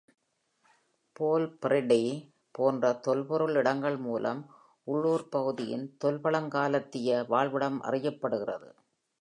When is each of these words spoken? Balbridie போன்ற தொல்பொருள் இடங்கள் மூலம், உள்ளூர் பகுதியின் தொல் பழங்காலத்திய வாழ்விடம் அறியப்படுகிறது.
Balbridie 1.15 2.07
போன்ற 2.51 2.93
தொல்பொருள் 3.07 3.55
இடங்கள் 3.55 3.97
மூலம், 3.97 4.41
உள்ளூர் 4.83 5.29
பகுதியின் 5.29 5.95
தொல் 5.97 6.21
பழங்காலத்திய 6.23 7.23
வாழ்விடம் 7.27 7.79
அறியப்படுகிறது. 7.81 8.71